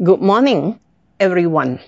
Good 0.00 0.20
morning, 0.20 0.78
everyone. 1.18 1.80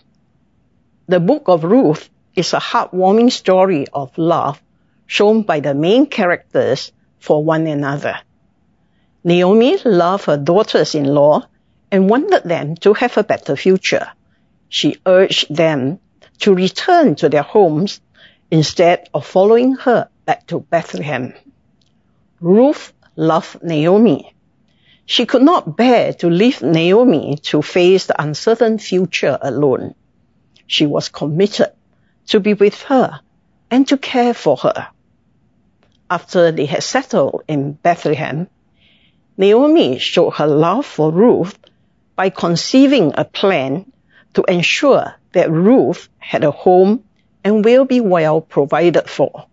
The 1.06 1.20
book 1.20 1.44
of 1.46 1.62
Ruth 1.62 2.10
is 2.34 2.52
a 2.52 2.58
heartwarming 2.58 3.30
story 3.30 3.86
of 3.92 4.18
love 4.18 4.60
shown 5.06 5.42
by 5.42 5.60
the 5.60 5.74
main 5.74 6.06
characters 6.06 6.90
for 7.20 7.44
one 7.44 7.68
another. 7.68 8.16
Naomi 9.22 9.78
loved 9.84 10.24
her 10.24 10.36
daughters-in-law 10.36 11.46
and 11.92 12.10
wanted 12.10 12.42
them 12.42 12.74
to 12.78 12.94
have 12.94 13.16
a 13.16 13.22
better 13.22 13.54
future. 13.54 14.08
She 14.68 14.96
urged 15.06 15.54
them 15.54 16.00
to 16.40 16.52
return 16.52 17.14
to 17.14 17.28
their 17.28 17.44
homes 17.44 18.00
instead 18.50 19.08
of 19.14 19.24
following 19.24 19.76
her 19.86 20.08
back 20.24 20.48
to 20.48 20.58
Bethlehem. 20.58 21.32
Ruth 22.40 22.92
loved 23.14 23.62
Naomi 23.62 24.34
she 25.10 25.26
could 25.26 25.42
not 25.42 25.76
bear 25.76 26.12
to 26.12 26.30
leave 26.30 26.62
Naomi 26.62 27.36
to 27.42 27.62
face 27.62 28.06
the 28.06 28.22
uncertain 28.22 28.78
future 28.78 29.36
alone. 29.42 29.96
She 30.68 30.86
was 30.86 31.08
committed 31.08 31.72
to 32.28 32.38
be 32.38 32.54
with 32.54 32.80
her 32.82 33.18
and 33.72 33.88
to 33.88 33.98
care 33.98 34.32
for 34.34 34.56
her. 34.58 34.86
After 36.08 36.52
they 36.52 36.66
had 36.66 36.84
settled 36.84 37.42
in 37.48 37.72
Bethlehem, 37.72 38.46
Naomi 39.36 39.98
showed 39.98 40.30
her 40.34 40.46
love 40.46 40.86
for 40.86 41.10
Ruth 41.10 41.58
by 42.14 42.30
conceiving 42.30 43.14
a 43.16 43.24
plan 43.24 43.90
to 44.34 44.44
ensure 44.44 45.16
that 45.32 45.50
Ruth 45.50 46.08
had 46.18 46.44
a 46.44 46.52
home 46.52 47.02
and 47.42 47.64
will 47.64 47.84
be 47.84 48.00
well 48.00 48.40
provided 48.40 49.10
for. 49.10 49.46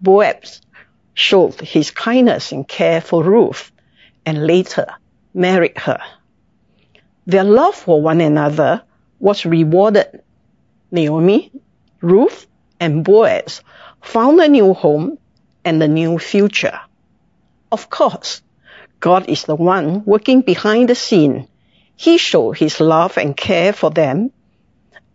Boaz 0.00 0.60
showed 1.14 1.60
his 1.60 1.92
kindness 1.92 2.50
and 2.50 2.66
care 2.66 3.00
for 3.00 3.22
Ruth 3.22 3.70
and 4.26 4.46
later 4.46 4.86
married 5.32 5.78
her. 5.78 6.00
Their 7.26 7.44
love 7.44 7.76
for 7.76 8.02
one 8.02 8.20
another 8.20 8.82
was 9.20 9.46
rewarded. 9.46 10.22
Naomi, 10.90 11.52
Ruth, 12.00 12.46
and 12.78 13.04
Boaz 13.04 13.62
found 14.02 14.40
a 14.40 14.48
new 14.48 14.74
home 14.74 15.18
and 15.64 15.82
a 15.82 15.88
new 15.88 16.18
future. 16.18 16.78
Of 17.72 17.88
course, 17.88 18.42
God 19.00 19.28
is 19.28 19.44
the 19.44 19.56
one 19.56 20.04
working 20.04 20.42
behind 20.42 20.88
the 20.88 20.94
scene. 20.94 21.48
He 21.96 22.18
showed 22.18 22.58
his 22.58 22.80
love 22.80 23.18
and 23.18 23.36
care 23.36 23.72
for 23.72 23.90
them 23.90 24.30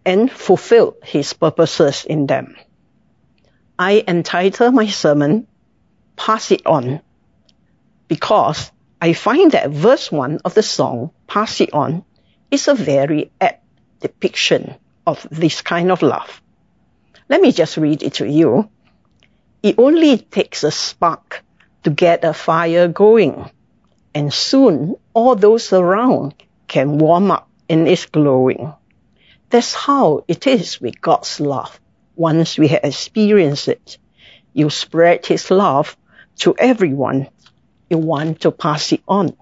and 0.05 0.31
fulfilled 0.31 0.95
his 1.03 1.33
purposes 1.33 2.05
in 2.05 2.27
them. 2.27 2.55
I 3.77 4.03
entitle 4.07 4.71
my 4.71 4.87
sermon, 4.87 5.47
Pass 6.15 6.51
It 6.51 6.65
On, 6.65 7.01
because 8.07 8.71
I 9.03 9.13
find 9.13 9.49
that 9.53 9.71
verse 9.71 10.11
1 10.11 10.41
of 10.45 10.53
the 10.53 10.61
song, 10.61 11.09
Pass 11.25 11.59
It 11.59 11.73
On, 11.73 12.05
is 12.51 12.67
a 12.67 12.75
very 12.75 13.31
apt 13.41 13.65
depiction 13.99 14.75
of 15.07 15.25
this 15.31 15.63
kind 15.63 15.91
of 15.91 16.03
love. 16.03 16.39
Let 17.27 17.41
me 17.41 17.51
just 17.51 17.77
read 17.77 18.03
it 18.03 18.13
to 18.15 18.29
you. 18.29 18.69
It 19.63 19.79
only 19.79 20.19
takes 20.19 20.63
a 20.63 20.69
spark 20.69 21.43
to 21.83 21.89
get 21.89 22.23
a 22.23 22.31
fire 22.31 22.87
going, 22.87 23.49
and 24.13 24.31
soon 24.31 24.95
all 25.15 25.35
those 25.35 25.73
around 25.73 26.35
can 26.67 26.99
warm 26.99 27.31
up 27.31 27.49
in 27.67 27.87
its 27.87 28.05
glowing. 28.05 28.71
That's 29.49 29.73
how 29.73 30.25
it 30.27 30.45
is 30.45 30.79
with 30.79 31.01
God's 31.01 31.39
love. 31.39 31.79
Once 32.15 32.59
we 32.59 32.67
have 32.67 32.83
experienced 32.83 33.67
it, 33.67 33.97
you 34.53 34.69
spread 34.69 35.25
His 35.25 35.49
love 35.49 35.97
to 36.37 36.55
everyone 36.59 37.29
you 37.91 37.97
want 37.97 38.41
to 38.41 38.51
pass 38.51 38.93
it 38.93 39.01
on. 39.07 39.35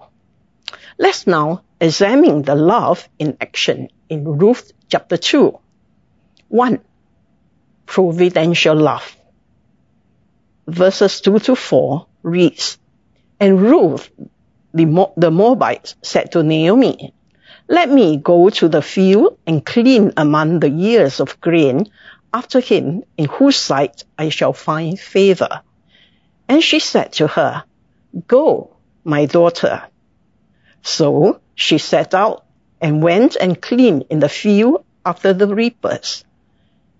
Let's 0.98 1.26
now 1.26 1.62
examine 1.80 2.42
the 2.42 2.56
love 2.56 3.08
in 3.18 3.36
action 3.40 3.88
in 4.08 4.24
Ruth 4.24 4.72
chapter 4.88 5.16
2. 5.16 5.58
1. 6.48 6.80
Providential 7.86 8.76
love. 8.76 9.16
Verses 10.66 11.20
2 11.20 11.38
to 11.38 11.54
4 11.54 12.06
reads, 12.22 12.78
And 13.38 13.62
Ruth, 13.62 14.10
the, 14.74 14.84
Mo- 14.84 15.14
the 15.16 15.30
Moabite, 15.30 15.94
said 16.02 16.32
to 16.32 16.42
Naomi, 16.42 17.14
Let 17.68 17.88
me 17.88 18.16
go 18.16 18.50
to 18.50 18.68
the 18.68 18.82
field 18.82 19.38
and 19.46 19.64
clean 19.64 20.12
among 20.16 20.60
the 20.60 20.68
ears 20.70 21.20
of 21.20 21.40
grain 21.40 21.86
after 22.32 22.60
him 22.60 23.04
in 23.16 23.26
whose 23.26 23.56
sight 23.56 24.04
I 24.18 24.28
shall 24.28 24.52
find 24.52 24.98
favor. 24.98 25.62
And 26.48 26.62
she 26.62 26.80
said 26.80 27.12
to 27.14 27.28
her, 27.28 27.64
Go, 28.26 28.76
my 29.04 29.26
daughter. 29.26 29.82
So 30.82 31.40
she 31.54 31.78
set 31.78 32.14
out 32.14 32.44
and 32.80 33.02
went 33.02 33.36
and 33.36 33.60
cleaned 33.60 34.06
in 34.10 34.18
the 34.18 34.28
field 34.28 34.84
after 35.04 35.32
the 35.32 35.54
reapers. 35.54 36.24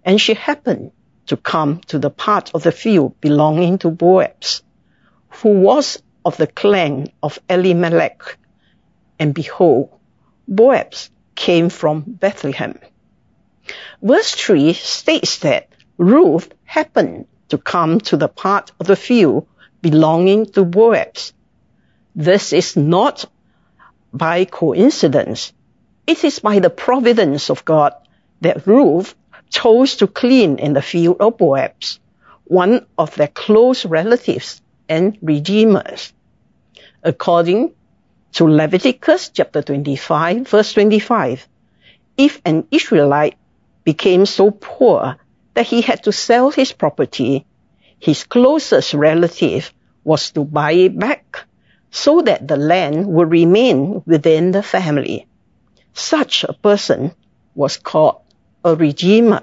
And 0.05 0.21
she 0.21 0.35
happened 0.35 0.93
to 1.27 1.37
come 1.37 1.81
to 1.89 1.99
the 1.99 2.11
part 2.11 2.51
of 2.55 2.63
the 2.63 2.73
field 2.73 3.21
belonging 3.21 3.79
to 3.79 3.91
Boaz, 3.91 4.63
who 5.29 5.61
was 5.61 6.03
of 6.25 6.37
the 6.37 6.47
clan 6.47 7.09
of 7.23 7.39
Elimelech. 7.49 8.37
And 9.19 9.35
behold, 9.35 9.91
Boaz 10.47 11.11
came 11.35 11.69
from 11.69 12.05
Bethlehem. 12.07 12.79
Verse 14.03 14.35
3 14.35 14.73
states 14.73 15.39
that 15.39 15.69
Ruth 15.97 16.53
happened 16.65 17.27
to 17.49 17.59
come 17.59 18.01
to 18.01 18.17
the 18.17 18.29
part 18.29 18.73
of 18.81 18.87
the 18.87 18.97
field 18.97 19.47
belonging 19.83 20.47
to 20.47 20.65
Boaz. 20.65 21.33
This 22.15 22.53
is 22.53 22.77
not 22.77 23.25
by 24.13 24.45
coincidence. 24.45 25.53
It 26.07 26.25
is 26.25 26.41
by 26.41 26.59
the 26.59 26.71
providence 26.71 27.51
of 27.51 27.65
God 27.65 27.95
that 28.41 28.67
Ruth 28.67 29.15
chose 29.49 29.97
to 29.97 30.07
clean 30.07 30.59
in 30.59 30.73
the 30.73 30.83
field 30.83 31.19
of 31.21 31.39
Boaz, 31.39 32.01
one 32.45 32.87
of 32.99 33.15
their 33.15 33.29
close 33.29 33.85
relatives 33.85 34.63
and 34.89 35.17
redeemers. 35.23 36.13
According 37.03 37.73
to 38.33 38.45
Leviticus 38.45 39.31
chapter 39.31 39.63
25 39.63 40.49
verse 40.49 40.73
25, 40.73 41.49
if 42.17 42.41
an 42.45 42.67
Israelite 42.71 43.37
became 43.85 44.27
so 44.27 44.51
poor 44.51 45.17
that 45.55 45.67
he 45.67 45.81
had 45.81 46.05
to 46.05 46.13
sell 46.13 46.51
his 46.51 46.73
property, 46.73 47.47
his 48.01 48.25
closest 48.25 48.95
relative 48.95 49.73
was 50.05 50.31
to 50.33 50.45
buy 50.45 50.73
it 50.73 50.99
back 50.99 51.45
so 51.91 52.23
that 52.23 52.49
the 52.49 52.57
land 52.57 53.07
would 53.07 53.31
remain 53.31 54.03
within 54.07 54.53
the 54.53 54.63
family. 54.63 55.27
Such 55.93 56.45
a 56.45 56.55
person 56.55 57.13
was 57.55 57.77
called 57.77 58.23
a 58.65 58.75
redeemer. 58.75 59.43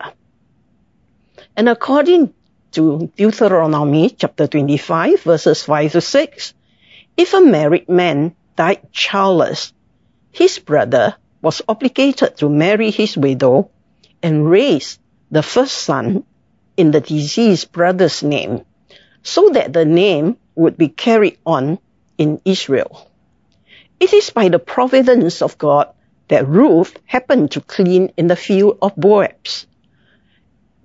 And 1.56 1.70
according 1.70 2.34
to 2.72 3.12
Deuteronomy 3.16 4.10
chapter 4.10 4.48
25 4.48 5.22
verses 5.22 5.64
5 5.64 5.92
to 5.92 6.02
6, 6.02 6.54
if 7.16 7.34
a 7.34 7.42
married 7.42 7.90
man 7.90 8.36
died 8.56 8.92
childless, 8.92 9.74
his 10.32 10.58
brother 10.60 11.16
was 11.42 11.62
obligated 11.68 12.38
to 12.38 12.50
marry 12.50 12.92
his 12.92 13.18
widow 13.18 13.70
and 14.24 14.50
raise 14.50 15.00
the 15.30 15.44
first 15.44 15.76
son 15.78 16.24
in 16.78 16.92
the 16.92 17.02
deceased 17.02 17.72
brother's 17.72 18.24
name, 18.24 18.64
so 19.24 19.50
that 19.50 19.74
the 19.74 19.86
name 19.86 20.38
would 20.56 20.78
be 20.78 20.88
carried 20.88 21.38
on 21.46 21.80
in 22.18 22.40
Israel. 22.46 23.10
It 24.00 24.14
is 24.14 24.30
by 24.30 24.50
the 24.50 24.60
providence 24.60 25.42
of 25.42 25.58
God 25.58 25.90
that 26.28 26.48
Ruth 26.48 26.98
happened 27.06 27.52
to 27.52 27.62
clean 27.62 28.14
in 28.16 28.28
the 28.28 28.36
field 28.36 28.78
of 28.82 28.96
Boaz. 28.96 29.66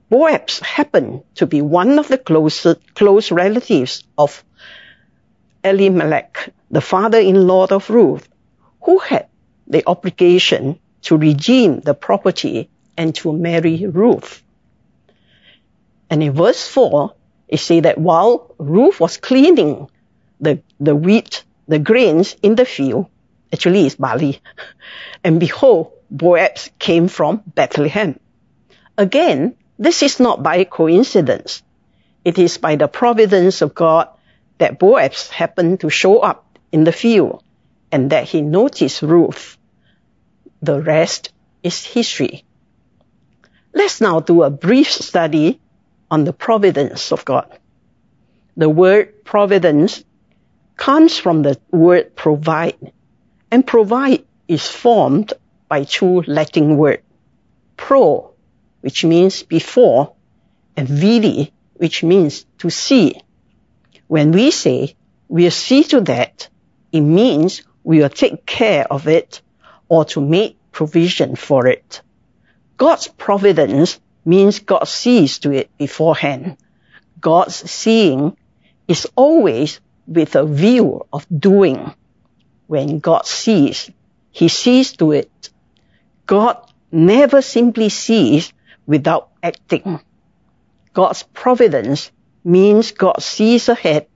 Boaz 0.08 0.60
happened 0.60 1.22
to 1.36 1.46
be 1.46 1.62
one 1.62 1.98
of 1.98 2.08
the 2.08 2.18
closest, 2.18 2.94
close 2.94 3.30
relatives 3.30 4.04
of 4.16 4.44
Elimelech, 5.64 6.52
the 6.70 6.80
father-in-law 6.80 7.66
of 7.70 7.88
Ruth, 7.90 8.28
who 8.82 8.98
had 8.98 9.28
the 9.66 9.82
obligation 9.86 10.78
to 11.02 11.16
redeem 11.16 11.80
the 11.80 11.94
property 11.94 12.68
and 12.96 13.14
to 13.16 13.32
marry 13.32 13.86
Ruth. 13.86 14.42
And 16.12 16.22
in 16.22 16.34
verse 16.34 16.68
4, 16.68 17.14
it 17.48 17.56
says 17.56 17.84
that 17.84 17.96
while 17.96 18.54
Ruth 18.58 19.00
was 19.00 19.16
cleaning 19.16 19.88
the, 20.38 20.60
the 20.78 20.94
wheat, 20.94 21.42
the 21.66 21.78
grains 21.78 22.36
in 22.42 22.54
the 22.54 22.66
field, 22.66 23.06
actually 23.50 23.86
it's 23.86 23.94
barley, 23.94 24.42
and 25.24 25.40
behold, 25.40 25.92
Boaz 26.10 26.68
came 26.78 27.08
from 27.08 27.42
Bethlehem. 27.46 28.20
Again, 28.98 29.56
this 29.78 30.02
is 30.02 30.20
not 30.20 30.42
by 30.42 30.64
coincidence. 30.64 31.62
It 32.26 32.38
is 32.38 32.58
by 32.58 32.76
the 32.76 32.88
providence 32.88 33.62
of 33.62 33.74
God 33.74 34.08
that 34.58 34.78
Boaz 34.78 35.30
happened 35.30 35.80
to 35.80 35.88
show 35.88 36.18
up 36.18 36.58
in 36.72 36.84
the 36.84 36.92
field 36.92 37.42
and 37.90 38.10
that 38.10 38.24
he 38.24 38.42
noticed 38.42 39.00
Ruth. 39.00 39.56
The 40.60 40.78
rest 40.78 41.32
is 41.62 41.82
history. 41.82 42.44
Let's 43.72 44.02
now 44.02 44.20
do 44.20 44.42
a 44.42 44.50
brief 44.50 44.92
study 44.92 45.58
on 46.12 46.24
the 46.24 46.32
providence 46.34 47.10
of 47.10 47.24
God. 47.24 47.48
The 48.54 48.68
word 48.68 49.24
providence 49.24 50.04
comes 50.76 51.16
from 51.16 51.40
the 51.40 51.58
word 51.70 52.14
provide, 52.14 52.92
and 53.50 53.66
provide 53.66 54.22
is 54.46 54.68
formed 54.68 55.32
by 55.68 55.84
two 55.84 56.20
Latin 56.26 56.76
words, 56.76 57.02
pro, 57.78 58.30
which 58.82 59.06
means 59.06 59.42
before, 59.42 60.12
and 60.76 60.86
vidi, 60.86 61.50
which 61.76 62.04
means 62.04 62.44
to 62.58 62.68
see. 62.68 63.18
When 64.06 64.32
we 64.32 64.50
say 64.50 64.94
we'll 65.28 65.50
see 65.50 65.82
to 65.84 66.02
that, 66.02 66.50
it 66.92 67.00
means 67.00 67.62
we 67.84 68.00
will 68.00 68.10
take 68.10 68.44
care 68.44 68.84
of 68.92 69.08
it 69.08 69.40
or 69.88 70.04
to 70.12 70.20
make 70.20 70.58
provision 70.72 71.36
for 71.36 71.66
it. 71.68 72.02
God's 72.76 73.08
providence 73.08 73.98
means 74.24 74.60
God 74.60 74.84
sees 74.84 75.38
to 75.40 75.52
it 75.52 75.70
beforehand. 75.78 76.56
God's 77.20 77.70
seeing 77.70 78.36
is 78.88 79.06
always 79.16 79.80
with 80.06 80.34
a 80.36 80.44
view 80.44 81.06
of 81.12 81.26
doing. 81.28 81.94
When 82.66 83.00
God 83.00 83.26
sees, 83.26 83.90
He 84.30 84.48
sees 84.48 84.96
to 84.96 85.12
it. 85.12 85.50
God 86.26 86.56
never 86.90 87.42
simply 87.42 87.88
sees 87.88 88.52
without 88.86 89.30
acting. 89.42 90.00
God's 90.92 91.22
providence 91.22 92.10
means 92.44 92.92
God 92.92 93.22
sees 93.22 93.68
ahead, 93.68 94.06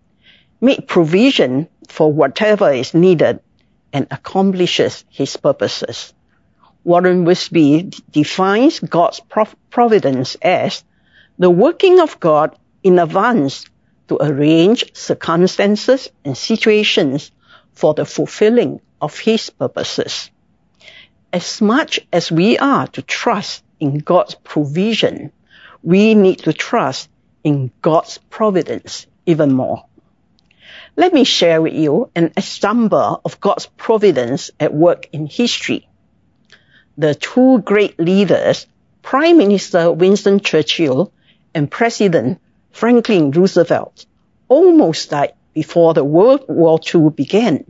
make 0.61 0.87
provision 0.87 1.69
for 1.88 2.12
whatever 2.12 2.73
is 2.73 2.94
needed, 2.94 3.41
and 3.93 4.06
accomplishes 4.11 5.05
His 5.09 5.37
purposes. 5.37 6.12
Warren 6.87 7.25
Wiersbe 7.25 8.00
defines 8.12 8.79
God's 8.79 9.21
providence 9.71 10.37
as 10.41 10.85
the 11.37 11.50
working 11.50 11.99
of 11.99 12.21
God 12.21 12.56
in 12.85 13.00
advance 13.00 13.65
to 14.06 14.19
arrange 14.23 14.94
circumstances 14.97 16.09
and 16.25 16.38
situations 16.38 17.33
for 17.73 17.94
the 17.94 18.05
fulfilling 18.05 18.81
of 19.00 19.19
His 19.19 19.50
purposes. 19.50 20.31
As 21.33 21.61
much 21.61 21.99
as 22.12 22.31
we 22.31 22.56
are 22.56 22.87
to 22.87 23.03
trust 23.03 23.65
in 23.81 23.99
God's 23.99 24.37
provision, 24.37 25.33
we 25.83 26.15
need 26.15 26.38
to 26.44 26.53
trust 26.53 27.11
in 27.43 27.73
God's 27.83 28.19
providence 28.31 29.09
even 29.27 29.53
more. 29.53 29.87
Let 30.94 31.12
me 31.12 31.25
share 31.25 31.61
with 31.61 31.75
you 31.75 32.11
an 32.15 32.33
example 32.37 33.21
of 33.25 33.41
God's 33.41 33.67
providence 33.77 34.53
at 34.61 34.73
work 34.73 35.09
in 35.12 35.27
history. 35.27 35.88
The 36.98 37.14
two 37.14 37.60
great 37.60 37.98
leaders, 37.98 38.66
Prime 39.02 39.37
Minister 39.37 39.93
Winston 39.93 40.40
Churchill 40.40 41.12
and 41.54 41.70
President 41.70 42.40
Franklin 42.70 43.32
Roosevelt 43.32 44.06
almost 44.48 45.10
died 45.10 45.34
before 45.52 45.93
the 45.93 46.04
World 46.04 46.44
War 46.48 46.81
II 46.94 47.10
began. 47.10 47.64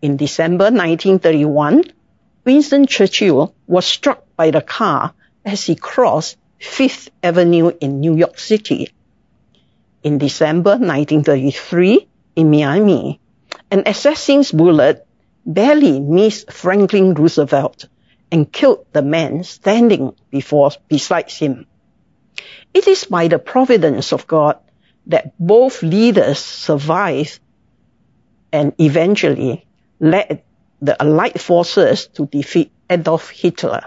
In 0.00 0.16
December 0.16 0.66
1931, 0.66 1.84
Winston 2.44 2.86
Churchill 2.86 3.52
was 3.66 3.84
struck 3.84 4.24
by 4.36 4.52
the 4.52 4.60
car 4.60 5.12
as 5.44 5.64
he 5.64 5.74
crossed 5.74 6.36
Fifth 6.60 7.10
Avenue 7.22 7.72
in 7.80 7.98
New 7.98 8.16
York 8.16 8.38
City. 8.38 8.90
In 10.04 10.18
December 10.18 10.78
1933, 10.78 12.06
in 12.36 12.50
Miami, 12.50 13.18
an 13.72 13.82
assassin's 13.86 14.52
bullet 14.52 15.04
barely 15.44 15.98
missed 15.98 16.52
Franklin 16.52 17.14
Roosevelt 17.14 17.86
and 18.36 18.52
killed 18.52 18.84
the 18.92 19.00
man 19.00 19.42
standing 19.44 20.14
before 20.30 20.70
beside 20.88 21.30
him. 21.30 21.66
It 22.74 22.86
is 22.86 23.04
by 23.04 23.28
the 23.28 23.38
providence 23.38 24.12
of 24.12 24.26
God 24.26 24.58
that 25.06 25.32
both 25.40 25.82
leaders 25.82 26.38
survived 26.38 27.40
and 28.52 28.74
eventually 28.78 29.64
led 30.00 30.42
the 30.82 31.00
Allied 31.02 31.40
forces 31.40 32.08
to 32.08 32.26
defeat 32.26 32.70
Adolf 32.90 33.30
Hitler. 33.30 33.84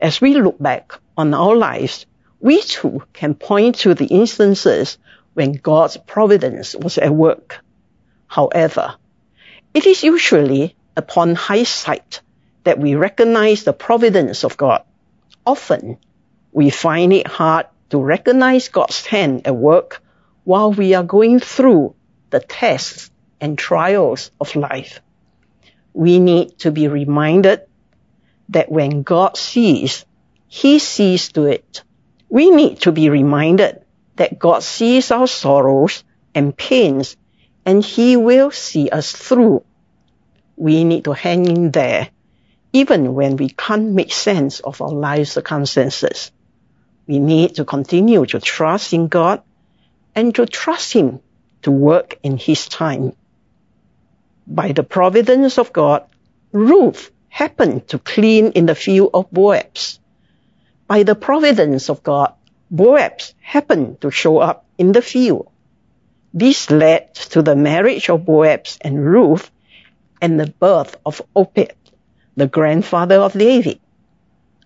As 0.00 0.20
we 0.20 0.34
look 0.34 0.60
back 0.60 0.92
on 1.16 1.34
our 1.34 1.56
lives, 1.56 2.06
we 2.38 2.62
too 2.62 3.02
can 3.12 3.34
point 3.34 3.80
to 3.80 3.94
the 3.94 4.06
instances 4.06 4.98
when 5.34 5.54
God's 5.54 5.96
providence 5.96 6.76
was 6.76 6.98
at 6.98 7.12
work. 7.12 7.64
However, 8.28 8.94
it 9.74 9.86
is 9.86 10.04
usually 10.04 10.76
upon 10.96 11.34
hindsight 11.34 12.20
that 12.64 12.78
we 12.78 12.94
recognize 12.94 13.64
the 13.64 13.72
providence 13.72 14.44
of 14.44 14.56
God. 14.56 14.82
Often, 15.44 15.98
we 16.52 16.70
find 16.70 17.12
it 17.12 17.26
hard 17.26 17.66
to 17.90 17.98
recognize 17.98 18.68
God's 18.68 19.04
hand 19.06 19.46
at 19.46 19.56
work 19.56 20.02
while 20.44 20.72
we 20.72 20.94
are 20.94 21.02
going 21.02 21.40
through 21.40 21.94
the 22.30 22.40
tests 22.40 23.10
and 23.40 23.58
trials 23.58 24.30
of 24.40 24.54
life. 24.56 25.00
We 25.92 26.18
need 26.18 26.58
to 26.60 26.70
be 26.70 26.88
reminded 26.88 27.62
that 28.48 28.70
when 28.70 29.02
God 29.02 29.36
sees, 29.36 30.04
He 30.48 30.78
sees 30.78 31.32
to 31.32 31.46
it. 31.46 31.82
We 32.28 32.50
need 32.50 32.80
to 32.82 32.92
be 32.92 33.10
reminded 33.10 33.84
that 34.16 34.38
God 34.38 34.62
sees 34.62 35.10
our 35.10 35.26
sorrows 35.26 36.04
and 36.34 36.56
pains 36.56 37.16
and 37.66 37.84
He 37.84 38.16
will 38.16 38.50
see 38.50 38.88
us 38.88 39.12
through. 39.12 39.64
We 40.56 40.84
need 40.84 41.04
to 41.04 41.12
hang 41.12 41.46
in 41.46 41.70
there 41.72 42.08
even 42.72 43.14
when 43.14 43.36
we 43.36 43.48
can't 43.50 43.90
make 43.90 44.12
sense 44.12 44.60
of 44.60 44.80
our 44.80 44.90
life 44.90 45.28
circumstances. 45.28 46.32
We 47.06 47.18
need 47.18 47.56
to 47.56 47.64
continue 47.64 48.24
to 48.26 48.40
trust 48.40 48.92
in 48.92 49.08
God 49.08 49.42
and 50.14 50.34
to 50.34 50.46
trust 50.46 50.92
Him 50.92 51.20
to 51.62 51.70
work 51.70 52.18
in 52.22 52.36
His 52.36 52.68
time. 52.68 53.12
By 54.46 54.72
the 54.72 54.82
providence 54.82 55.58
of 55.58 55.72
God, 55.72 56.04
Ruth 56.52 57.10
happened 57.28 57.88
to 57.88 57.98
clean 57.98 58.52
in 58.52 58.66
the 58.66 58.74
field 58.74 59.10
of 59.14 59.30
Boaz. 59.30 59.98
By 60.86 61.02
the 61.02 61.14
providence 61.14 61.88
of 61.88 62.02
God, 62.02 62.34
Boaz 62.70 63.34
happened 63.40 64.00
to 64.00 64.10
show 64.10 64.38
up 64.38 64.66
in 64.78 64.92
the 64.92 65.02
field. 65.02 65.48
This 66.34 66.70
led 66.70 67.14
to 67.14 67.42
the 67.42 67.56
marriage 67.56 68.08
of 68.08 68.24
Boaz 68.24 68.78
and 68.80 69.04
Ruth 69.04 69.50
and 70.20 70.40
the 70.40 70.46
birth 70.46 70.96
of 71.04 71.20
Obed, 71.36 71.74
the 72.36 72.46
grandfather 72.46 73.16
of 73.16 73.32
David. 73.32 73.80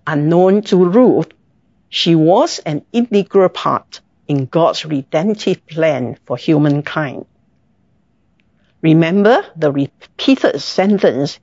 Unknown 0.06 0.62
to 0.62 0.84
Ruth, 0.84 1.28
she 1.88 2.14
was 2.14 2.58
an 2.60 2.84
integral 2.92 3.48
part 3.48 4.00
in 4.28 4.46
God's 4.46 4.84
redemptive 4.84 5.66
plan 5.66 6.18
for 6.26 6.36
humankind. 6.36 7.26
Remember 8.82 9.44
the 9.56 9.72
repeated 9.72 10.60
sentence 10.60 11.40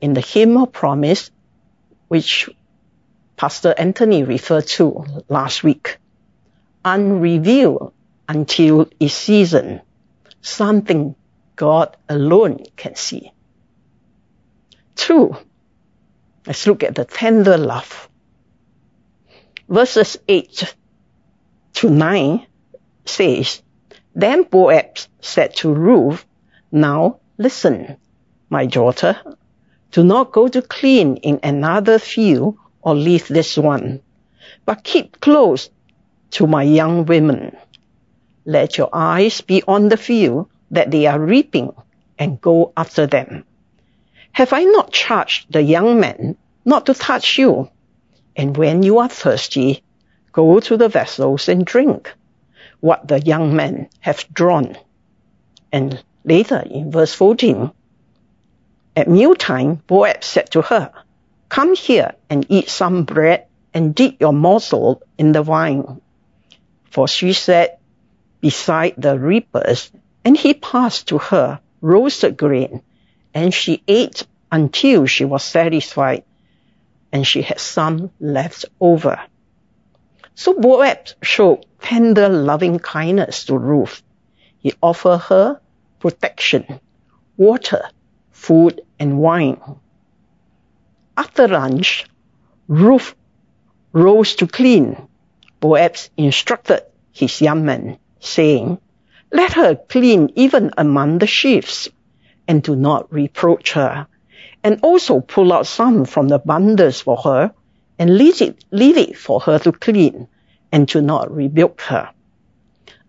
in 0.00 0.14
the 0.14 0.20
hymn 0.20 0.56
of 0.56 0.72
promise, 0.72 1.30
which 2.08 2.48
Pastor 3.36 3.74
Anthony 3.76 4.24
referred 4.24 4.66
to 4.68 5.04
last 5.28 5.62
week. 5.62 5.98
Unrevealed 6.84 7.92
until 8.28 8.88
it's 8.98 9.14
season, 9.14 9.80
something 10.40 11.14
God 11.56 11.96
alone 12.08 12.64
can 12.76 12.94
see. 12.94 13.32
Two, 14.96 15.36
let's 16.46 16.66
look 16.66 16.82
at 16.82 16.94
the 16.94 17.04
tender 17.04 17.56
love 17.56 18.08
verses 19.72 20.18
8 20.28 20.74
to 21.72 21.88
9 21.88 22.46
says, 23.06 23.62
Then 24.14 24.42
Boaz 24.42 25.08
said 25.20 25.56
to 25.56 25.72
Ruth, 25.72 26.24
Now 26.70 27.20
listen, 27.38 27.96
my 28.50 28.66
daughter, 28.66 29.16
do 29.90 30.04
not 30.04 30.32
go 30.32 30.48
to 30.48 30.60
clean 30.60 31.16
in 31.16 31.40
another 31.42 31.98
field 31.98 32.58
or 32.82 32.94
leave 32.94 33.28
this 33.28 33.56
one, 33.56 34.02
but 34.66 34.84
keep 34.84 35.20
close 35.20 35.70
to 36.32 36.46
my 36.46 36.62
young 36.62 37.06
women. 37.06 37.56
Let 38.44 38.76
your 38.76 38.90
eyes 38.92 39.40
be 39.40 39.62
on 39.66 39.88
the 39.88 39.96
field 39.96 40.50
that 40.70 40.90
they 40.90 41.06
are 41.06 41.18
reaping 41.18 41.72
and 42.18 42.40
go 42.40 42.74
after 42.76 43.06
them. 43.06 43.44
Have 44.32 44.52
I 44.52 44.64
not 44.64 44.92
charged 44.92 45.52
the 45.52 45.62
young 45.62 46.00
men 46.00 46.36
not 46.64 46.86
to 46.86 46.94
touch 46.94 47.38
you? 47.38 47.70
And 48.34 48.56
when 48.56 48.82
you 48.82 48.98
are 48.98 49.08
thirsty, 49.08 49.82
go 50.32 50.58
to 50.60 50.76
the 50.76 50.88
vessels 50.88 51.48
and 51.48 51.66
drink 51.66 52.12
what 52.80 53.06
the 53.06 53.20
young 53.20 53.54
men 53.54 53.88
have 54.00 54.26
drawn. 54.32 54.76
And 55.70 56.02
later 56.24 56.62
in 56.64 56.90
verse 56.90 57.14
14, 57.14 57.70
at 58.96 59.08
mealtime, 59.08 59.82
Boaz 59.86 60.24
said 60.24 60.50
to 60.52 60.62
her, 60.62 60.92
Come 61.48 61.76
here 61.76 62.14
and 62.30 62.46
eat 62.48 62.68
some 62.70 63.04
bread 63.04 63.46
and 63.74 63.94
dip 63.94 64.20
your 64.20 64.32
morsel 64.32 65.02
in 65.18 65.32
the 65.32 65.42
wine. 65.42 66.00
For 66.90 67.06
she 67.06 67.34
sat 67.34 67.80
beside 68.40 68.94
the 68.96 69.18
reapers, 69.18 69.92
and 70.24 70.36
he 70.36 70.54
passed 70.54 71.08
to 71.08 71.18
her 71.18 71.60
roasted 71.80 72.36
grain, 72.36 72.82
and 73.34 73.52
she 73.52 73.82
ate 73.88 74.26
until 74.50 75.06
she 75.06 75.24
was 75.24 75.42
satisfied 75.42 76.24
and 77.12 77.26
she 77.26 77.42
had 77.42 77.60
some 77.60 78.10
left 78.20 78.64
over. 78.80 79.20
So 80.34 80.54
Boaz 80.54 81.14
showed 81.22 81.66
tender 81.80 82.28
loving 82.28 82.78
kindness 82.78 83.44
to 83.46 83.58
Ruth. 83.58 84.02
He 84.58 84.72
offered 84.82 85.18
her 85.18 85.60
protection, 86.00 86.80
water, 87.36 87.90
food, 88.30 88.80
and 88.98 89.18
wine. 89.18 89.60
After 91.16 91.48
lunch, 91.48 92.06
Ruth 92.66 93.14
rose 93.92 94.34
to 94.36 94.46
clean. 94.46 95.08
Boaz 95.60 96.10
instructed 96.16 96.82
his 97.12 97.40
young 97.42 97.64
men, 97.64 97.98
saying, 98.20 98.78
Let 99.30 99.52
her 99.52 99.76
clean 99.76 100.32
even 100.34 100.70
among 100.78 101.18
the 101.18 101.26
sheaves, 101.26 101.88
and 102.52 102.62
do 102.62 102.76
not 102.76 103.10
reproach 103.10 103.72
her. 103.72 104.06
And 104.62 104.80
also 104.82 105.20
pull 105.20 105.54
out 105.54 105.66
some 105.66 106.04
from 106.04 106.28
the 106.28 106.38
bundles 106.38 107.00
for 107.00 107.16
her, 107.16 107.50
and 107.98 108.18
leave 108.18 108.42
it, 108.42 108.62
leave 108.70 108.98
it 108.98 109.16
for 109.16 109.40
her 109.40 109.58
to 109.60 109.72
clean, 109.72 110.28
and 110.70 110.86
do 110.86 111.00
not 111.00 111.34
rebuke 111.34 111.80
her. 111.80 112.10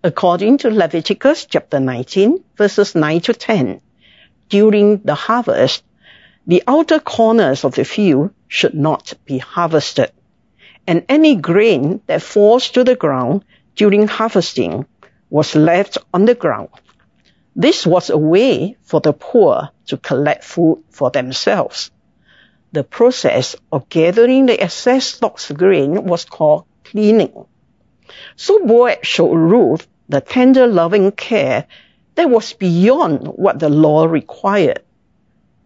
According 0.01 0.59
to 0.59 0.69
Leviticus 0.69 1.45
chapter 1.45 1.81
19, 1.81 2.41
verses 2.55 2.95
9 2.95 3.19
to 3.19 3.33
10, 3.33 3.81
during 4.47 4.99
the 4.99 5.15
harvest, 5.15 5.83
the 6.47 6.63
outer 6.65 7.01
corners 7.01 7.65
of 7.65 7.75
the 7.75 7.83
field 7.83 8.29
should 8.47 8.73
not 8.73 9.13
be 9.25 9.39
harvested, 9.39 10.11
and 10.87 11.03
any 11.09 11.35
grain 11.35 11.99
that 12.07 12.21
falls 12.21 12.69
to 12.69 12.85
the 12.85 12.95
ground 12.95 13.43
during 13.75 14.07
harvesting 14.07 14.85
was 15.29 15.53
left 15.53 15.97
on 16.13 16.23
the 16.23 16.35
ground. 16.35 16.69
This 17.55 17.85
was 17.85 18.09
a 18.09 18.17
way 18.17 18.77
for 18.81 18.99
the 18.99 19.13
poor 19.13 19.69
to 19.87 19.97
collect 19.97 20.43
food 20.43 20.83
for 20.89 21.11
themselves. 21.11 21.91
The 22.71 22.83
process 22.83 23.55
of 23.71 23.89
gathering 23.89 24.47
the 24.47 24.59
excess 24.59 25.05
stocks 25.05 25.51
of 25.51 25.57
grain 25.57 26.05
was 26.05 26.25
called 26.25 26.65
cleaning. 26.83 27.45
So 28.35 28.65
Boaz 28.65 28.97
showed 29.03 29.35
Ruth 29.35 29.87
the 30.09 30.21
tender 30.21 30.65
loving 30.65 31.11
care 31.11 31.67
that 32.15 32.29
was 32.29 32.53
beyond 32.53 33.27
what 33.27 33.59
the 33.59 33.69
law 33.69 34.05
required. 34.05 34.81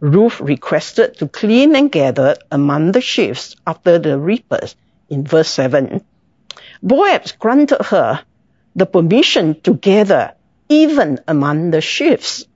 Ruth 0.01 0.41
requested 0.41 1.17
to 1.17 1.27
clean 1.27 1.75
and 1.75 1.91
gather 1.91 2.35
among 2.51 2.91
the 2.91 3.01
sheaves 3.01 3.55
after 3.65 3.97
the 3.97 4.19
reapers 4.19 4.75
in 5.09 5.23
verse 5.23 5.49
7. 5.49 6.03
Boaz 6.83 7.31
granted 7.31 7.81
her 7.85 8.23
the 8.75 8.85
permission 8.85 9.59
to 9.61 9.73
gather 9.73 10.33
even 10.69 11.19
among 11.27 11.71
the 11.71 11.81
sheaves. 11.81 12.47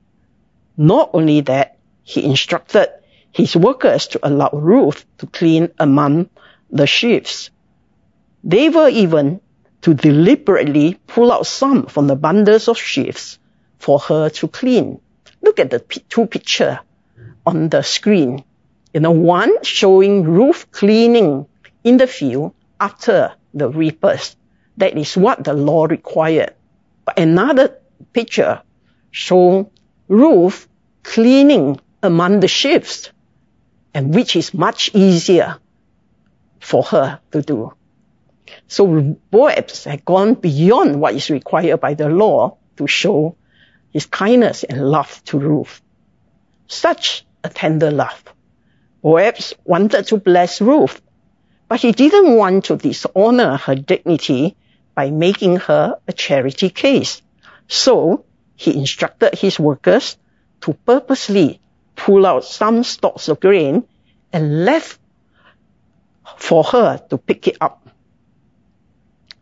Not 0.77 1.11
only 1.13 1.41
that, 1.41 1.77
he 2.03 2.23
instructed 2.23 2.89
his 3.31 3.55
workers 3.55 4.07
to 4.07 4.19
allow 4.23 4.49
Ruth 4.53 5.05
to 5.19 5.27
clean 5.27 5.69
among 5.79 6.29
the 6.69 6.87
sheaves. 6.87 7.49
They 8.43 8.69
were 8.69 8.89
even 8.89 9.39
to 9.81 9.93
deliberately 9.93 10.99
pull 11.07 11.31
out 11.31 11.47
some 11.47 11.85
from 11.85 12.07
the 12.07 12.15
bundles 12.15 12.67
of 12.67 12.77
sheaves 12.77 13.39
for 13.79 13.99
her 13.99 14.29
to 14.29 14.47
clean. 14.47 14.99
Look 15.41 15.59
at 15.59 15.69
the 15.69 15.79
two 15.79 16.25
picture 16.27 16.79
on 17.45 17.69
the 17.69 17.81
screen. 17.81 18.43
You 18.93 18.99
know, 18.99 19.11
one 19.11 19.63
showing 19.63 20.23
Ruth 20.23 20.71
cleaning 20.71 21.47
in 21.83 21.97
the 21.97 22.07
field 22.07 22.53
after 22.79 23.33
the 23.53 23.69
reapers. 23.69 24.35
That 24.77 24.97
is 24.97 25.17
what 25.17 25.43
the 25.43 25.53
law 25.53 25.85
required. 25.85 26.53
But 27.05 27.19
another 27.19 27.77
picture 28.13 28.61
show 29.11 29.71
Ruth 30.07 30.67
cleaning 31.03 31.79
among 32.03 32.39
the 32.39 32.47
sheaves, 32.47 33.11
and 33.93 34.13
which 34.13 34.35
is 34.35 34.53
much 34.53 34.91
easier 34.93 35.57
for 36.59 36.83
her 36.83 37.19
to 37.31 37.41
do. 37.41 37.73
So 38.67 38.87
Boaz 39.31 39.83
had 39.83 40.05
gone 40.05 40.35
beyond 40.35 40.99
what 40.99 41.15
is 41.15 41.29
required 41.29 41.79
by 41.79 41.93
the 41.93 42.09
law 42.09 42.57
to 42.77 42.87
show 42.87 43.35
his 43.91 44.05
kindness 44.05 44.63
and 44.63 44.89
love 44.89 45.21
to 45.25 45.39
Ruth. 45.39 45.81
Such 46.67 47.25
a 47.43 47.49
tender 47.49 47.91
love. 47.91 48.23
Boaz 49.01 49.53
wanted 49.65 50.07
to 50.07 50.17
bless 50.17 50.61
Ruth, 50.61 51.01
but 51.67 51.81
he 51.81 51.91
didn't 51.91 52.35
want 52.35 52.65
to 52.65 52.77
dishonor 52.77 53.57
her 53.57 53.75
dignity 53.75 54.55
by 54.95 55.09
making 55.09 55.57
her 55.57 55.97
a 56.07 56.13
charity 56.13 56.69
case. 56.69 57.21
So 57.71 58.25
he 58.57 58.77
instructed 58.77 59.33
his 59.33 59.57
workers 59.57 60.17
to 60.59 60.73
purposely 60.73 61.61
pull 61.95 62.25
out 62.25 62.43
some 62.43 62.83
stalks 62.83 63.29
of 63.29 63.39
grain 63.39 63.85
and 64.33 64.65
left 64.65 64.99
for 66.35 66.65
her 66.65 66.97
to 67.09 67.17
pick 67.17 67.47
it 67.47 67.55
up. 67.61 67.87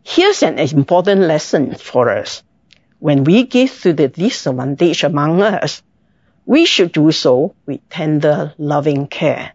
Here's 0.04 0.44
an 0.44 0.60
important 0.60 1.22
lesson 1.22 1.74
for 1.74 2.08
us. 2.08 2.44
When 3.00 3.24
we 3.24 3.42
give 3.42 3.80
to 3.80 3.94
the 3.94 4.06
disadvantaged 4.06 5.02
among 5.02 5.42
us, 5.42 5.82
we 6.46 6.66
should 6.66 6.92
do 6.92 7.10
so 7.10 7.56
with 7.66 7.80
tender, 7.88 8.54
loving 8.58 9.08
care. 9.08 9.54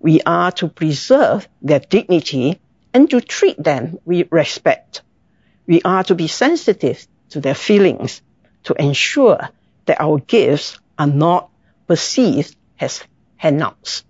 We 0.00 0.20
are 0.22 0.50
to 0.58 0.66
preserve 0.66 1.48
their 1.62 1.78
dignity 1.78 2.58
and 2.92 3.08
to 3.10 3.20
treat 3.20 3.62
them 3.62 3.98
with 4.04 4.32
respect. 4.32 5.02
We 5.68 5.80
are 5.82 6.02
to 6.04 6.16
be 6.16 6.26
sensitive 6.26 7.06
to 7.30 7.40
their 7.40 7.54
feelings 7.54 8.22
to 8.64 8.74
ensure 8.74 9.48
that 9.86 10.00
our 10.00 10.18
gifts 10.18 10.78
are 10.98 11.06
not 11.06 11.50
perceived 11.86 12.56
as 12.80 13.04
handouts. 13.36 14.04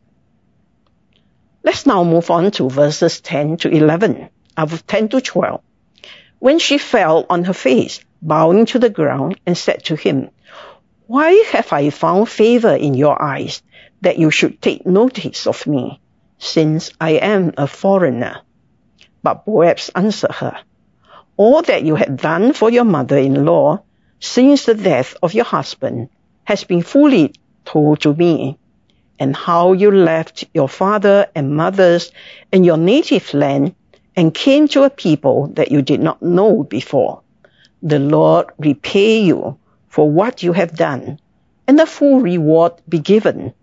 Let's 1.63 1.87
now 1.87 2.05
move 2.05 2.31
on 2.31 2.51
to 2.53 2.69
verses 2.69 3.21
10 3.21 3.59
to 3.59 3.69
11 3.71 4.29
of 4.57 4.87
10 4.87 5.09
to 5.09 5.21
12. 5.21 5.61
When 6.39 6.59
she 6.59 6.79
fell 6.79 7.27
on 7.31 7.45
her 7.45 7.55
face, 7.55 8.01
bowing 8.21 8.67
to 8.67 8.79
the 8.79 8.91
ground, 8.91 9.41
and 9.47 9.57
said 9.57 9.85
to 9.85 9.97
him, 9.97 10.31
Why 11.07 11.33
have 11.53 11.73
I 11.73 11.91
found 11.91 12.29
favor 12.29 12.75
in 12.75 12.95
your 12.95 13.21
eyes 13.21 13.63
that 14.03 14.19
you 14.19 14.31
should 14.31 14.61
take 14.61 14.87
notice 14.87 15.47
of 15.47 15.67
me, 15.67 16.01
since 16.39 16.91
I 17.01 17.13
am 17.13 17.55
a 17.57 17.67
foreigner? 17.67 18.43
But 19.23 19.47
Boaz 19.47 19.91
answered 19.95 20.33
her, 20.33 20.59
All 21.37 21.63
that 21.63 21.85
you 21.85 21.97
had 21.97 22.17
done 22.17 22.53
for 22.53 22.71
your 22.71 22.85
mother-in-law 22.85 23.83
since 24.21 24.65
the 24.65 24.75
death 24.75 25.17
of 25.23 25.35
your 25.35 25.45
husband 25.45 26.09
has 26.45 26.65
been 26.65 26.83
fully 26.83 27.35
told 27.65 28.01
to 28.03 28.15
me, 28.15 28.59
and 29.19 29.35
how 29.35 29.73
you 29.73 29.91
left 29.91 30.45
your 30.55 30.69
father 30.69 31.27
and 31.35 31.57
mothers 31.57 32.13
and 32.53 32.65
your 32.65 32.77
native 32.77 33.35
land 33.35 33.75
and 34.17 34.35
came 34.35 34.69
to 34.69 34.85
a 34.85 34.91
people 34.91 35.49
that 35.55 35.73
you 35.73 35.83
did 35.83 36.01
not 36.01 36.23
know 36.23 36.63
before. 36.63 37.23
The 37.83 37.99
Lord 37.99 38.47
repay 38.59 39.23
you 39.23 39.59
for 39.89 40.11
what 40.11 40.43
you 40.43 40.53
have 40.53 40.77
done, 40.77 41.19
and 41.67 41.79
the 41.79 41.87
full 41.87 42.21
reward 42.21 42.73
be 42.89 42.99
given 42.99 43.55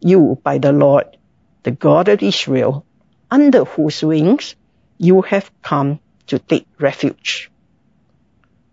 you 0.00 0.38
by 0.42 0.58
the 0.58 0.72
Lord, 0.72 1.16
the 1.64 1.70
God 1.72 2.08
of 2.08 2.22
Israel, 2.22 2.84
under 3.30 3.64
whose 3.64 4.02
wings 4.02 4.54
you 4.98 5.22
have 5.22 5.50
come 5.62 6.00
to 6.28 6.38
take 6.38 6.66
refuge. 6.78 7.50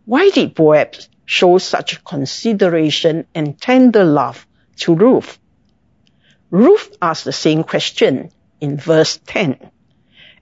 Why 0.05 0.29
did 0.29 0.55
Boaz 0.55 1.09
show 1.25 1.57
such 1.57 2.03
consideration 2.05 3.25
and 3.33 3.59
tender 3.59 4.03
love 4.03 4.45
to 4.77 4.95
Ruth? 4.95 5.39
Ruth 6.51 6.95
asked 7.01 7.25
the 7.25 7.33
same 7.33 7.63
question 7.63 8.29
in 8.62 8.77
verse 8.77 9.19
10. 9.25 9.71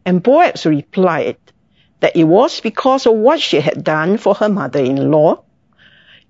And 0.05 0.21
Boaz 0.21 0.65
replied 0.65 1.37
that 2.01 2.17
it 2.17 2.25
was 2.25 2.59
because 2.59 3.05
of 3.05 3.13
what 3.13 3.39
she 3.39 3.61
had 3.61 3.83
done 3.83 4.17
for 4.17 4.35
her 4.35 4.49
mother-in-law. 4.49 5.41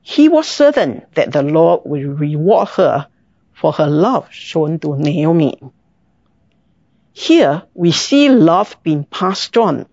He 0.02 0.30
was 0.30 0.48
certain 0.48 1.06
that 1.16 1.32
the 1.32 1.42
Lord 1.42 1.82
would 1.86 2.20
reward 2.20 2.68
her 2.70 3.08
for 3.54 3.72
her 3.72 3.88
love 3.88 4.28
shown 4.32 4.78
to 4.80 4.96
Naomi. 4.98 5.60
Here 7.14 7.64
we 7.74 7.92
see 7.92 8.30
love 8.30 8.76
being 8.84 9.06
passed 9.06 9.58
on. 9.58 9.88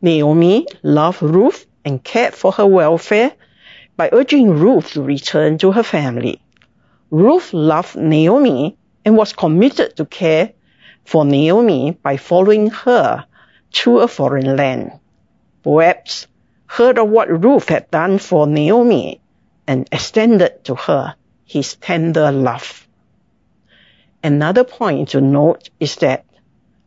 Naomi 0.00 0.66
loved 0.82 1.22
Ruth 1.22 1.66
and 1.84 2.02
cared 2.04 2.34
for 2.34 2.52
her 2.52 2.66
welfare 2.66 3.32
by 3.96 4.10
urging 4.12 4.50
Ruth 4.50 4.92
to 4.92 5.02
return 5.02 5.58
to 5.58 5.72
her 5.72 5.82
family. 5.82 6.40
Ruth 7.10 7.52
loved 7.52 7.96
Naomi 7.96 8.76
and 9.04 9.16
was 9.16 9.32
committed 9.32 9.96
to 9.96 10.04
care 10.04 10.52
for 11.04 11.24
Naomi 11.24 11.98
by 12.02 12.16
following 12.16 12.70
her 12.70 13.24
to 13.72 13.98
a 13.98 14.08
foreign 14.08 14.56
land. 14.56 14.92
Boaz 15.62 16.26
heard 16.66 16.98
of 16.98 17.08
what 17.08 17.42
Ruth 17.42 17.68
had 17.68 17.90
done 17.90 18.18
for 18.18 18.46
Naomi 18.46 19.20
and 19.66 19.88
extended 19.90 20.62
to 20.64 20.74
her 20.76 21.16
his 21.44 21.74
tender 21.74 22.30
love. 22.30 22.86
Another 24.22 24.64
point 24.64 25.08
to 25.10 25.20
note 25.20 25.70
is 25.80 25.96
that 25.96 26.24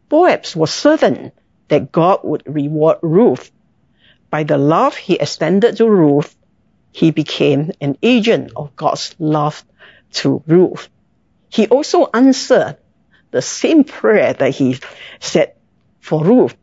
Boaz 0.07 0.55
was 0.55 0.71
certain 0.71 1.31
that 1.71 1.89
God 1.89 2.19
would 2.25 2.43
reward 2.45 2.97
Ruth. 3.01 3.49
By 4.29 4.43
the 4.43 4.57
love 4.57 4.97
he 4.97 5.15
extended 5.15 5.77
to 5.77 5.89
Ruth, 5.89 6.35
he 6.91 7.11
became 7.11 7.71
an 7.79 7.97
agent 8.03 8.51
of 8.57 8.75
God's 8.75 9.15
love 9.19 9.63
to 10.19 10.43
Ruth. 10.45 10.89
He 11.47 11.67
also 11.67 12.09
answered 12.13 12.75
the 13.31 13.41
same 13.41 13.85
prayer 13.85 14.33
that 14.33 14.53
he 14.53 14.79
said 15.21 15.55
for 16.01 16.25
Ruth. 16.25 16.57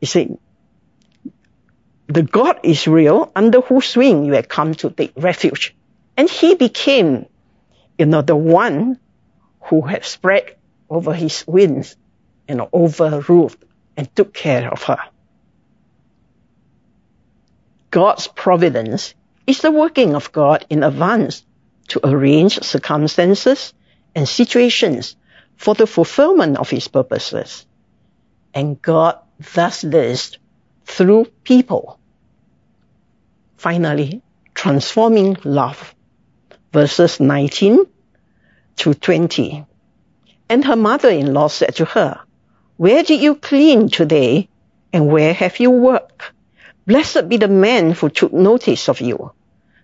He 0.00 0.04
said, 0.04 0.36
the 2.06 2.22
God 2.22 2.60
is 2.64 2.86
real, 2.86 3.32
under 3.34 3.62
whose 3.62 3.96
wing 3.96 4.26
you 4.26 4.34
have 4.34 4.48
come 4.48 4.74
to 4.74 4.90
take 4.90 5.14
refuge. 5.16 5.74
And 6.18 6.28
he 6.28 6.54
became, 6.54 7.24
you 7.96 8.04
know, 8.04 8.20
the 8.20 8.36
one 8.36 9.00
who 9.62 9.80
had 9.80 10.04
spread 10.04 10.56
over 10.90 11.14
his 11.14 11.46
wings, 11.46 11.96
you 12.46 12.56
know, 12.56 12.68
over 12.74 13.24
Ruth 13.26 13.56
and 13.96 14.14
took 14.14 14.32
care 14.32 14.70
of 14.70 14.82
her. 14.84 14.98
God's 17.90 18.26
providence 18.26 19.14
is 19.46 19.60
the 19.60 19.70
working 19.70 20.14
of 20.14 20.32
God 20.32 20.66
in 20.68 20.82
advance 20.82 21.44
to 21.88 22.00
arrange 22.04 22.60
circumstances 22.62 23.72
and 24.14 24.28
situations 24.28 25.16
for 25.56 25.74
the 25.74 25.86
fulfillment 25.86 26.56
of 26.56 26.70
his 26.70 26.88
purposes. 26.88 27.66
And 28.52 28.80
God 28.80 29.18
thus 29.54 29.82
does 29.82 30.38
through 30.84 31.26
people. 31.44 31.98
Finally, 33.56 34.22
transforming 34.54 35.36
love. 35.44 35.94
Verses 36.72 37.20
19 37.20 37.84
to 38.76 38.94
20. 38.94 39.64
And 40.48 40.64
her 40.64 40.76
mother-in-law 40.76 41.48
said 41.48 41.76
to 41.76 41.84
her, 41.84 42.23
Where 42.84 43.02
did 43.02 43.22
you 43.22 43.36
clean 43.36 43.88
today? 43.88 44.50
And 44.92 45.10
where 45.10 45.32
have 45.32 45.58
you 45.58 45.70
worked? 45.70 46.32
Blessed 46.86 47.30
be 47.30 47.38
the 47.38 47.48
man 47.48 47.92
who 47.92 48.10
took 48.10 48.34
notice 48.34 48.90
of 48.90 49.00
you. 49.00 49.32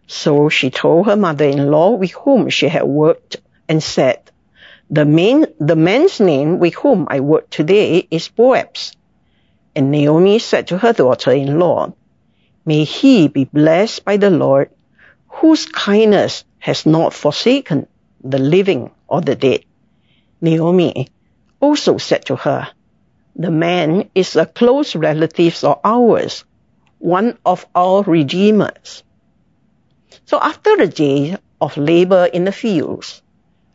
So 0.06 0.50
she 0.50 0.68
told 0.68 1.06
her 1.06 1.16
mother-in-law 1.16 1.92
with 1.92 2.10
whom 2.10 2.50
she 2.50 2.68
had 2.68 2.82
worked 2.82 3.38
and 3.70 3.82
said, 3.82 4.30
the, 4.90 5.06
the 5.58 5.76
man's 5.76 6.20
name 6.20 6.58
with 6.58 6.74
whom 6.74 7.06
I 7.08 7.20
work 7.20 7.48
today 7.48 8.06
is 8.10 8.28
Boaz. 8.28 8.92
And 9.74 9.90
Naomi 9.90 10.38
said 10.38 10.66
to 10.66 10.76
her 10.76 10.92
daughter-in-law, 10.92 11.94
May 12.66 12.84
he 12.84 13.28
be 13.28 13.46
blessed 13.46 14.04
by 14.04 14.18
the 14.18 14.28
Lord, 14.28 14.68
whose 15.40 15.64
kindness 15.64 16.44
has 16.58 16.84
not 16.84 17.14
forsaken 17.14 17.86
the 18.22 18.38
living 18.38 18.90
or 19.08 19.22
the 19.22 19.36
dead. 19.36 19.64
Naomi 20.42 21.08
also 21.62 21.96
said 21.96 22.26
to 22.26 22.36
her, 22.36 22.68
The 23.40 23.50
man 23.50 24.10
is 24.14 24.36
a 24.36 24.44
close 24.44 24.94
relative 24.94 25.64
of 25.64 25.80
ours, 25.82 26.44
one 26.98 27.38
of 27.46 27.64
our 27.74 28.02
redeemers. 28.02 29.02
So 30.26 30.38
after 30.38 30.74
a 30.74 30.86
day 30.86 31.38
of 31.58 31.74
labor 31.78 32.26
in 32.26 32.44
the 32.44 32.52
fields, 32.52 33.22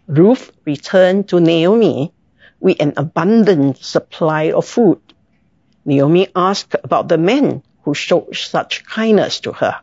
Ruth 0.06 0.52
returned 0.66 1.30
to 1.30 1.40
Naomi 1.40 2.14
with 2.60 2.80
an 2.80 2.94
abundant 2.96 3.84
supply 3.84 4.52
of 4.52 4.68
food. 4.68 5.02
Naomi 5.84 6.28
asked 6.36 6.76
about 6.84 7.08
the 7.08 7.18
man 7.18 7.64
who 7.82 7.96
showed 7.96 8.36
such 8.36 8.86
kindness 8.86 9.40
to 9.40 9.52
her. 9.52 9.82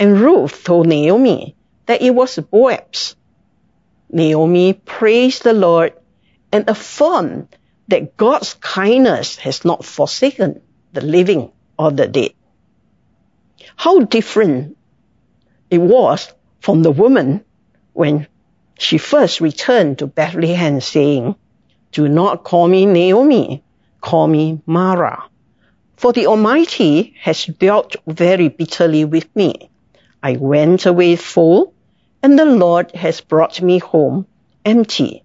And 0.00 0.18
Ruth 0.18 0.64
told 0.64 0.88
Naomi 0.88 1.54
that 1.86 2.02
it 2.02 2.16
was 2.16 2.36
Boaz. 2.40 3.14
Naomi 4.10 4.72
praised 4.72 5.44
the 5.44 5.52
Lord 5.52 5.92
and 6.50 6.68
affirmed 6.68 7.56
that 7.88 8.16
God's 8.16 8.54
kindness 8.54 9.36
has 9.36 9.64
not 9.64 9.84
forsaken 9.84 10.60
the 10.92 11.00
living 11.00 11.50
or 11.78 11.90
the 11.90 12.06
dead. 12.06 12.32
How 13.76 14.00
different 14.00 14.76
it 15.70 15.78
was 15.78 16.32
from 16.60 16.82
the 16.82 16.90
woman 16.90 17.44
when 17.94 18.26
she 18.78 18.98
first 18.98 19.40
returned 19.40 19.98
to 19.98 20.06
Bethlehem 20.06 20.80
saying, 20.80 21.34
Do 21.92 22.08
not 22.08 22.44
call 22.44 22.68
me 22.68 22.84
Naomi, 22.84 23.62
call 24.00 24.28
me 24.28 24.60
Mara. 24.66 25.24
For 25.96 26.12
the 26.12 26.26
Almighty 26.26 27.14
has 27.20 27.46
dealt 27.46 27.96
very 28.06 28.48
bitterly 28.48 29.04
with 29.04 29.34
me. 29.34 29.70
I 30.22 30.36
went 30.36 30.86
away 30.86 31.16
full, 31.16 31.72
and 32.22 32.38
the 32.38 32.44
Lord 32.44 32.92
has 32.92 33.20
brought 33.20 33.62
me 33.62 33.78
home 33.78 34.26
empty. 34.64 35.24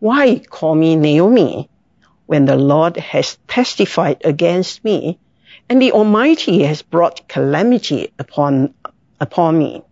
Why 0.00 0.38
call 0.38 0.74
me 0.74 0.94
Naomi 0.94 1.68
when 2.28 2.44
the 2.44 2.56
Lord 2.56 2.98
has 2.98 3.38
testified 3.48 4.20
against 4.22 4.84
me 4.84 5.18
and 5.66 5.80
the 5.80 5.92
Almighty 5.92 6.62
has 6.62 6.82
brought 6.82 7.26
calamity 7.26 8.12
upon, 8.18 8.74
upon 9.18 9.58
me? 9.58 9.82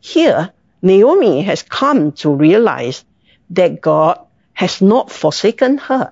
Here, 0.00 0.52
Naomi 0.82 1.42
has 1.42 1.62
come 1.62 2.10
to 2.14 2.34
realize 2.34 3.04
that 3.50 3.80
God 3.80 4.18
has 4.54 4.82
not 4.82 5.08
forsaken 5.08 5.78
her, 5.78 6.10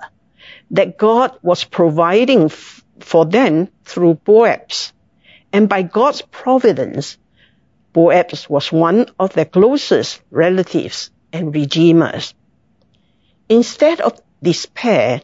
that 0.71 0.99
God 0.99 1.37
was 1.43 1.65
providing 1.65 2.45
f- 2.45 2.85
for 3.01 3.27
them 3.27 3.71
through 3.85 4.15
Boaz. 4.15 4.93
And 5.53 5.69
by 5.69 5.83
God's 5.83 6.23
providence, 6.23 7.19
Boaz 7.93 8.49
was 8.49 8.71
one 8.71 9.07
of 9.19 9.33
their 9.33 9.47
closest 9.47 10.21
relatives 10.31 11.11
and 11.33 11.53
redeemers. 11.53 12.35
Instead 13.49 14.01
of 14.01 14.21
despair, 14.42 15.22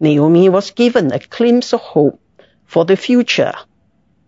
Naomi 0.00 0.48
was 0.48 0.72
given 0.72 1.12
a 1.12 1.18
glimpse 1.18 1.72
of 1.72 1.80
hope 1.80 2.20
for 2.66 2.84
the 2.84 2.96
future 2.96 3.54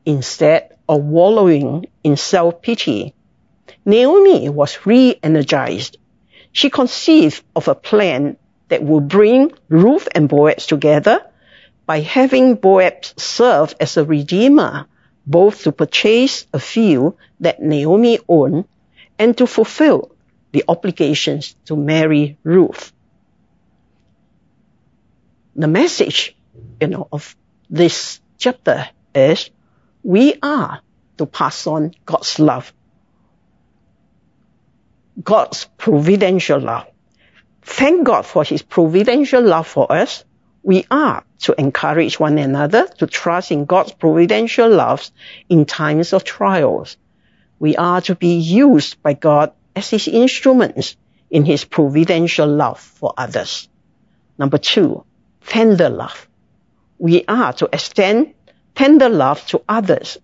instead 0.06 0.76
of 0.88 1.02
wallowing 1.02 1.86
in 2.02 2.16
self-pity 2.16 3.14
Naomi 3.86 4.48
was 4.48 4.86
re-energized. 4.86 5.98
She 6.52 6.70
conceived 6.70 7.44
of 7.54 7.68
a 7.68 7.74
plan 7.74 8.38
that 8.68 8.82
would 8.82 9.08
bring 9.08 9.52
Ruth 9.68 10.08
and 10.14 10.26
Boaz 10.26 10.64
together 10.66 11.20
by 11.84 12.00
having 12.00 12.54
Boaz 12.54 13.12
serve 13.18 13.74
as 13.78 13.98
a 13.98 14.04
redeemer, 14.04 14.86
both 15.26 15.64
to 15.64 15.72
purchase 15.72 16.46
a 16.54 16.58
field 16.58 17.16
that 17.40 17.60
Naomi 17.60 18.20
owned 18.26 18.64
and 19.18 19.36
to 19.36 19.46
fulfill 19.46 20.12
the 20.52 20.64
obligations 20.66 21.54
to 21.66 21.76
marry 21.76 22.38
Ruth. 22.42 22.93
The 25.56 25.68
message, 25.68 26.36
you 26.80 26.88
know, 26.88 27.08
of 27.12 27.36
this 27.70 28.20
chapter 28.38 28.88
is 29.14 29.50
we 30.02 30.34
are 30.42 30.80
to 31.18 31.26
pass 31.26 31.66
on 31.66 31.94
God's 32.04 32.38
love 32.38 32.72
God's 35.22 35.68
providential 35.76 36.60
love. 36.60 36.86
Thank 37.62 38.04
God 38.04 38.26
for 38.26 38.44
His 38.44 38.62
providential 38.62 39.42
love 39.42 39.66
for 39.66 39.90
us. 39.90 40.24
We 40.62 40.86
are 40.90 41.24
to 41.40 41.54
encourage 41.58 42.18
one 42.18 42.38
another 42.38 42.86
to 42.98 43.06
trust 43.06 43.52
in 43.52 43.64
God's 43.64 43.92
providential 43.92 44.68
love 44.68 45.08
in 45.48 45.66
times 45.66 46.12
of 46.12 46.24
trials. 46.24 46.96
We 47.58 47.76
are 47.76 48.00
to 48.02 48.14
be 48.14 48.36
used 48.36 49.02
by 49.02 49.12
God 49.12 49.52
as 49.76 49.90
His 49.90 50.08
instruments 50.08 50.96
in 51.30 51.44
His 51.44 51.64
providential 51.64 52.48
love 52.48 52.80
for 52.80 53.14
others. 53.16 53.68
Number 54.36 54.58
two, 54.58 55.04
tender 55.46 55.88
love. 55.88 56.28
We 56.98 57.24
are 57.26 57.52
to 57.54 57.68
extend 57.72 58.34
tender 58.74 59.08
love 59.08 59.44
to 59.46 59.62
others. 59.68 60.18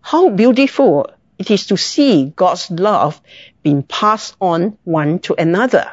How 0.00 0.30
beautiful 0.30 1.10
it 1.38 1.50
is 1.50 1.66
to 1.66 1.76
see 1.76 2.32
God's 2.34 2.70
love 2.70 3.20
being 3.62 3.82
passed 3.82 4.36
on 4.40 4.78
one 4.84 5.18
to 5.20 5.34
another. 5.34 5.90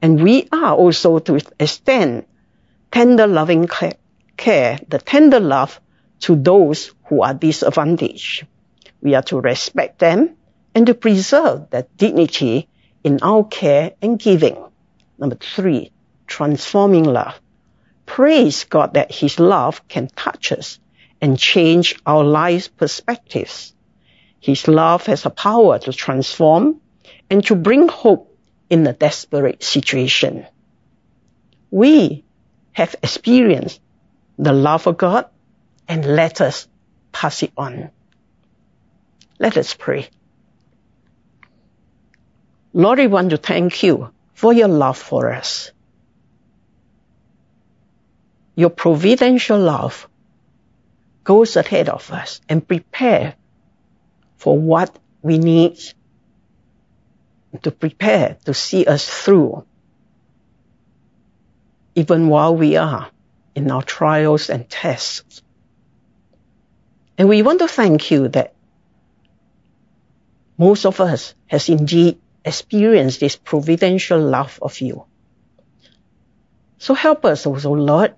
And 0.00 0.22
we 0.22 0.48
are 0.52 0.74
also 0.74 1.18
to 1.18 1.40
extend 1.58 2.26
tender 2.90 3.26
loving 3.26 3.68
care, 4.36 4.78
the 4.88 4.98
tender 4.98 5.40
love 5.40 5.80
to 6.20 6.36
those 6.36 6.92
who 7.06 7.22
are 7.22 7.34
disadvantaged. 7.34 8.46
We 9.02 9.14
are 9.14 9.22
to 9.22 9.40
respect 9.40 9.98
them 9.98 10.36
and 10.74 10.86
to 10.86 10.94
preserve 10.94 11.70
their 11.70 11.86
dignity 11.96 12.68
in 13.04 13.20
our 13.22 13.44
care 13.44 13.92
and 14.02 14.18
giving. 14.18 14.56
Number 15.18 15.36
three, 15.36 15.92
transforming 16.26 17.04
love. 17.04 17.40
Praise 18.06 18.64
God 18.64 18.94
that 18.94 19.12
His 19.12 19.38
love 19.38 19.86
can 19.88 20.08
touch 20.08 20.52
us 20.52 20.78
and 21.20 21.38
change 21.38 22.00
our 22.06 22.24
lives' 22.24 22.68
perspectives. 22.68 23.74
His 24.40 24.68
love 24.68 25.06
has 25.06 25.26
a 25.26 25.30
power 25.30 25.78
to 25.80 25.92
transform 25.92 26.80
and 27.28 27.44
to 27.46 27.56
bring 27.56 27.88
hope 27.88 28.38
in 28.70 28.86
a 28.86 28.92
desperate 28.92 29.62
situation. 29.62 30.46
We 31.70 32.24
have 32.72 32.94
experienced 33.02 33.80
the 34.38 34.52
love 34.52 34.86
of 34.86 34.96
God 34.96 35.26
and 35.88 36.04
let 36.04 36.40
us 36.40 36.68
pass 37.12 37.42
it 37.42 37.52
on. 37.56 37.90
Let 39.38 39.56
us 39.56 39.74
pray. 39.74 40.08
Lord, 42.72 42.98
we 42.98 43.06
want 43.06 43.30
to 43.30 43.36
thank 43.38 43.82
you 43.82 44.10
for 44.34 44.52
your 44.52 44.68
love 44.68 44.98
for 44.98 45.32
us. 45.32 45.70
Your 48.56 48.70
providential 48.70 49.60
love 49.60 50.08
goes 51.24 51.56
ahead 51.56 51.90
of 51.90 52.10
us 52.10 52.40
and 52.48 52.66
prepare 52.66 53.34
for 54.38 54.58
what 54.58 54.98
we 55.22 55.38
need 55.38 55.78
to 57.62 57.70
prepare 57.70 58.38
to 58.46 58.54
see 58.54 58.86
us 58.86 59.06
through, 59.06 59.64
even 61.94 62.28
while 62.28 62.56
we 62.56 62.76
are 62.76 63.10
in 63.54 63.70
our 63.70 63.82
trials 63.82 64.48
and 64.48 64.68
tests. 64.68 65.42
And 67.18 67.28
we 67.28 67.42
want 67.42 67.60
to 67.60 67.68
thank 67.68 68.10
you 68.10 68.28
that 68.28 68.54
most 70.56 70.86
of 70.86 71.00
us 71.00 71.34
has 71.46 71.68
indeed 71.68 72.18
experienced 72.44 73.20
this 73.20 73.36
providential 73.36 74.20
love 74.20 74.58
of 74.62 74.80
you. 74.80 75.04
So 76.78 76.94
help 76.94 77.24
us 77.24 77.46
also, 77.46 77.72
Lord, 77.72 78.14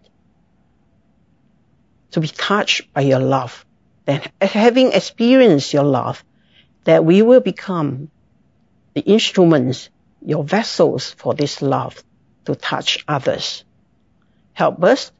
to 2.13 2.21
be 2.21 2.29
touched 2.29 2.93
by 2.93 3.03
your 3.03 3.21
love. 3.21 3.65
Then 4.05 4.23
having 4.41 4.93
experienced 4.93 5.73
your 5.73 5.85
love, 5.85 6.25
that 6.85 7.05
we 7.05 7.23
will 7.23 7.41
become 7.41 8.11
the 8.95 9.01
instruments, 9.01 9.91
your 10.25 10.43
vessels 10.43 11.13
for 11.13 11.35
this 11.35 11.61
love 11.61 12.03
to 12.47 12.55
touch 12.55 13.05
others. 13.07 13.65
Help 14.55 14.83
us 14.83 15.13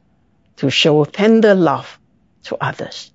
to 0.57 0.69
show 0.69 1.05
tender 1.05 1.53
love 1.53 1.99
to 2.43 2.57
others. 2.59 3.11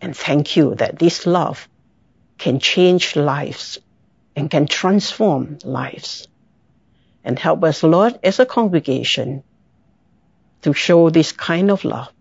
And 0.00 0.16
thank 0.16 0.56
you 0.56 0.74
that 0.74 0.98
this 0.98 1.26
love 1.26 1.68
can 2.36 2.58
change 2.58 3.16
lives 3.16 3.78
and 4.36 4.50
can 4.50 4.66
transform 4.66 5.58
lives. 5.64 6.28
And 7.24 7.38
help 7.38 7.64
us, 7.64 7.82
Lord, 7.82 8.18
as 8.22 8.40
a 8.40 8.46
congregation 8.46 9.44
to 10.62 10.72
show 10.72 11.08
this 11.08 11.32
kind 11.32 11.70
of 11.70 11.84
love 11.84 12.12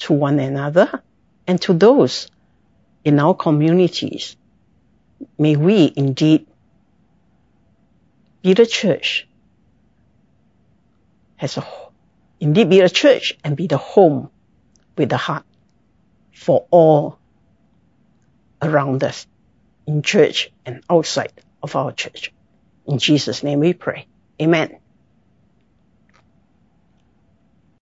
to 0.00 0.12
one 0.12 0.38
another 0.38 1.02
and 1.46 1.60
to 1.62 1.72
those 1.72 2.28
in 3.04 3.18
our 3.18 3.34
communities. 3.34 4.36
May 5.38 5.56
we 5.56 5.92
indeed 5.96 6.46
be 8.42 8.54
the 8.54 8.66
church 8.66 9.26
as 11.40 11.56
a 11.56 11.66
indeed 12.40 12.70
be 12.70 12.80
the 12.80 12.90
church 12.90 13.36
and 13.42 13.56
be 13.56 13.66
the 13.66 13.76
home 13.76 14.30
with 14.96 15.08
the 15.08 15.16
heart 15.16 15.44
for 16.32 16.66
all 16.70 17.18
around 18.62 19.02
us 19.02 19.26
in 19.86 20.02
church 20.02 20.50
and 20.64 20.82
outside 20.88 21.32
of 21.62 21.74
our 21.74 21.92
church. 21.92 22.32
In 22.86 22.98
Jesus' 22.98 23.42
name 23.42 23.60
we 23.60 23.72
pray. 23.72 24.06
Amen. 24.40 24.78